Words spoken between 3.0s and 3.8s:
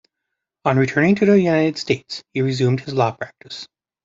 practice.